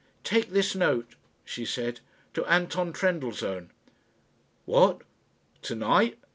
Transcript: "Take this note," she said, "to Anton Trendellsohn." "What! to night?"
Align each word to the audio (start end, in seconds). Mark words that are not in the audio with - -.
"Take 0.23 0.49
this 0.49 0.73
note," 0.73 1.13
she 1.45 1.63
said, 1.63 1.99
"to 2.33 2.43
Anton 2.47 2.91
Trendellsohn." 2.91 3.69
"What! 4.65 5.03
to 5.61 5.75
night?" 5.75 6.17